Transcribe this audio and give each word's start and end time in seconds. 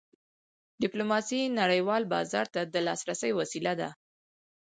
ډیپلوماسي 0.81 1.41
نړیوال 1.59 2.03
بازار 2.13 2.45
ته 2.53 2.61
د 2.73 2.75
لاسرسي 2.87 3.31
وسیله 3.39 3.73
ده. 3.79 3.89